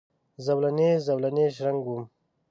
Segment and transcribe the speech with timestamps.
[0.45, 2.03] زولنې، زولنې شرنګ وم